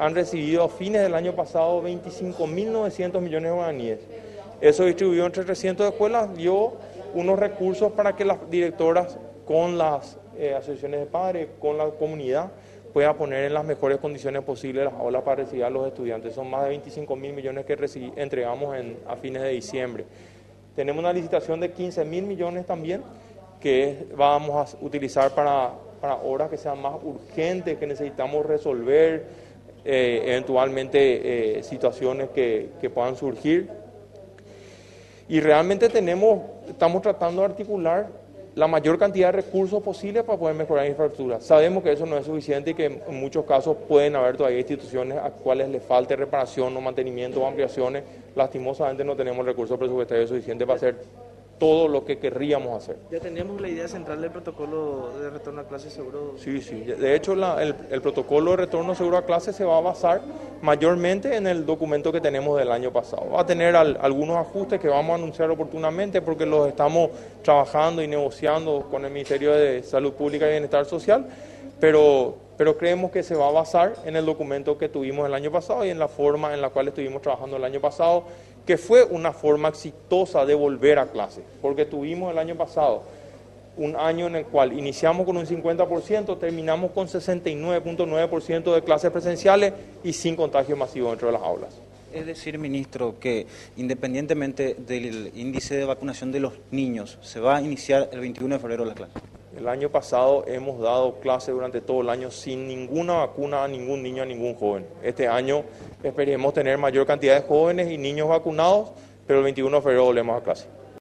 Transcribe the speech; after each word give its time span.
han 0.00 0.14
recibido 0.14 0.64
a 0.64 0.68
fines 0.70 1.02
del 1.02 1.14
año 1.14 1.34
pasado 1.36 1.82
25.900 1.82 3.20
millones 3.20 3.50
de 3.50 3.54
guaraníes. 3.54 3.98
Eso 4.58 4.86
distribuido 4.86 5.26
entre 5.26 5.44
300 5.44 5.90
escuelas 5.90 6.34
dio 6.34 6.72
unos 7.12 7.38
recursos 7.38 7.92
para 7.92 8.16
que 8.16 8.24
las 8.24 8.38
directoras 8.50 9.18
con 9.44 9.76
las 9.76 10.16
eh, 10.38 10.54
asociaciones 10.54 11.00
de 11.00 11.06
padres, 11.06 11.48
con 11.60 11.76
la 11.76 11.90
comunidad, 11.90 12.50
puedan 12.94 13.14
poner 13.14 13.44
en 13.44 13.52
las 13.52 13.62
mejores 13.62 13.98
condiciones 13.98 14.42
posibles 14.42 14.86
las 14.86 14.94
aulas 14.94 15.22
para 15.22 15.42
recibir 15.42 15.64
a 15.64 15.70
los 15.70 15.86
estudiantes. 15.86 16.34
Son 16.34 16.48
más 16.48 16.62
de 16.62 16.70
25 16.70 17.14
mil 17.16 17.34
millones 17.34 17.66
que 17.66 17.76
entregamos 18.16 18.74
a 19.06 19.16
fines 19.16 19.42
de 19.42 19.50
diciembre. 19.50 20.06
Tenemos 20.74 20.98
una 20.98 21.12
licitación 21.12 21.60
de 21.60 21.72
15 21.72 22.06
mil 22.06 22.24
millones 22.24 22.64
también 22.64 23.02
que 23.60 24.06
vamos 24.16 24.74
a 24.74 24.78
utilizar 24.82 25.34
para, 25.34 25.72
para 26.00 26.14
obras 26.14 26.48
que 26.48 26.56
sean 26.56 26.80
más 26.80 26.94
urgentes, 27.02 27.76
que 27.76 27.86
necesitamos 27.86 28.46
resolver, 28.46 29.50
eh, 29.84 30.22
eventualmente 30.26 31.58
eh, 31.58 31.62
situaciones 31.62 32.30
que, 32.30 32.70
que 32.80 32.90
puedan 32.90 33.16
surgir. 33.16 33.68
Y 35.28 35.40
realmente 35.40 35.88
tenemos, 35.88 36.42
estamos 36.68 37.02
tratando 37.02 37.42
de 37.42 37.46
articular 37.46 38.08
la 38.54 38.66
mayor 38.66 38.98
cantidad 38.98 39.28
de 39.28 39.42
recursos 39.42 39.82
posibles 39.82 40.24
para 40.24 40.38
poder 40.38 40.56
mejorar 40.56 40.84
la 40.84 40.90
infraestructura. 40.90 41.40
Sabemos 41.40 41.82
que 41.82 41.92
eso 41.92 42.04
no 42.04 42.18
es 42.18 42.26
suficiente 42.26 42.70
y 42.70 42.74
que 42.74 42.86
en 42.86 43.20
muchos 43.20 43.44
casos 43.44 43.76
pueden 43.88 44.16
haber 44.16 44.36
todavía 44.36 44.58
instituciones 44.58 45.18
a 45.18 45.30
cuales 45.30 45.68
les 45.68 45.82
falte 45.82 46.16
reparación 46.16 46.76
o 46.76 46.80
mantenimiento 46.80 47.40
o 47.40 47.46
ampliaciones. 47.46 48.02
Lastimosamente 48.34 49.04
no 49.04 49.14
tenemos 49.14 49.46
recursos 49.46 49.78
presupuestarios 49.78 50.28
suficientes 50.28 50.66
para 50.66 50.76
hacer 50.76 50.96
todo 51.60 51.86
lo 51.86 52.04
que 52.04 52.18
querríamos 52.18 52.82
hacer. 52.82 52.96
¿Ya 53.12 53.20
tenemos 53.20 53.60
la 53.60 53.68
idea 53.68 53.86
central 53.86 54.20
del 54.22 54.32
protocolo 54.32 55.10
de 55.20 55.30
retorno 55.30 55.60
a 55.60 55.68
clase 55.68 55.90
seguro? 55.90 56.34
Sí, 56.38 56.60
sí. 56.62 56.80
De 56.80 57.14
hecho, 57.14 57.34
el, 57.34 58.02
protocolo 58.02 58.52
de 58.52 58.56
retorno 58.56 58.94
seguro 58.94 59.18
a 59.18 59.26
clase 59.26 59.52
se 59.52 59.62
va 59.62 59.76
a 59.76 59.80
basar 59.82 60.22
mayormente 60.62 61.36
en 61.36 61.46
el 61.46 61.64
documento 61.64 62.12
que 62.12 62.20
tenemos 62.20 62.58
del 62.58 62.70
año 62.70 62.92
pasado. 62.92 63.30
Va 63.30 63.42
a 63.42 63.46
tener 63.46 63.74
algunos 63.76 64.36
ajustes 64.36 64.80
que 64.80 64.88
vamos 64.88 65.12
a 65.12 65.14
anunciar 65.14 65.50
oportunamente 65.50 66.20
porque 66.20 66.46
los 66.46 66.68
estamos 66.68 67.10
trabajando 67.42 68.02
y 68.02 68.08
negociando 68.08 68.86
con 68.90 69.04
el 69.04 69.10
Ministerio 69.10 69.52
de 69.52 69.82
Salud 69.82 70.12
Pública 70.12 70.46
y 70.46 70.50
Bienestar 70.50 70.84
Social, 70.84 71.26
pero, 71.78 72.36
pero 72.56 72.76
creemos 72.76 73.10
que 73.10 73.22
se 73.22 73.34
va 73.34 73.48
a 73.48 73.52
basar 73.52 73.94
en 74.04 74.16
el 74.16 74.26
documento 74.26 74.76
que 74.76 74.88
tuvimos 74.88 75.26
el 75.26 75.34
año 75.34 75.50
pasado 75.50 75.84
y 75.84 75.90
en 75.90 75.98
la 75.98 76.08
forma 76.08 76.52
en 76.52 76.60
la 76.60 76.68
cual 76.68 76.88
estuvimos 76.88 77.22
trabajando 77.22 77.56
el 77.56 77.64
año 77.64 77.80
pasado 77.80 78.24
que 78.66 78.76
fue 78.76 79.04
una 79.04 79.32
forma 79.32 79.68
exitosa 79.68 80.44
de 80.44 80.54
volver 80.54 80.98
a 80.98 81.06
clase, 81.06 81.42
porque 81.62 81.86
tuvimos 81.86 82.30
el 82.30 82.38
año 82.38 82.54
pasado 82.56 83.02
un 83.76 83.96
año 83.96 84.26
en 84.26 84.36
el 84.36 84.46
cual 84.46 84.72
iniciamos 84.72 85.24
con 85.26 85.36
un 85.36 85.46
50%, 85.46 86.38
terminamos 86.38 86.90
con 86.92 87.06
69.9% 87.08 88.74
de 88.74 88.82
clases 88.82 89.10
presenciales 89.10 89.72
y 90.04 90.12
sin 90.12 90.36
contagio 90.36 90.76
masivo 90.76 91.10
dentro 91.10 91.28
de 91.28 91.32
las 91.32 91.42
aulas. 91.42 91.80
Es 92.12 92.26
decir, 92.26 92.58
ministro, 92.58 93.20
que 93.20 93.46
independientemente 93.76 94.74
del 94.74 95.30
índice 95.34 95.76
de 95.76 95.84
vacunación 95.84 96.32
de 96.32 96.40
los 96.40 96.54
niños, 96.72 97.18
se 97.22 97.38
va 97.38 97.56
a 97.56 97.62
iniciar 97.62 98.10
el 98.12 98.20
21 98.20 98.56
de 98.56 98.60
febrero 98.60 98.84
la 98.84 98.94
clase. 98.94 99.12
El 99.56 99.68
año 99.68 99.90
pasado 99.90 100.44
hemos 100.46 100.80
dado 100.80 101.20
clase 101.20 101.52
durante 101.52 101.80
todo 101.80 102.00
el 102.00 102.08
año 102.08 102.30
sin 102.30 102.66
ninguna 102.66 103.14
vacuna 103.14 103.64
a 103.64 103.68
ningún 103.68 104.02
niño, 104.02 104.22
a 104.22 104.26
ningún 104.26 104.54
joven. 104.54 104.86
Este 105.02 105.28
año 105.28 105.64
esperemos 106.02 106.54
tener 106.54 106.78
mayor 106.78 107.06
cantidad 107.06 107.34
de 107.34 107.46
jóvenes 107.46 107.90
y 107.90 107.98
niños 107.98 108.28
vacunados, 108.28 108.90
pero 109.26 109.40
el 109.40 109.44
21 109.44 109.76
de 109.76 109.82
febrero 109.82 110.04
volvemos 110.04 110.40
a 110.40 110.42
clase. 110.42 110.79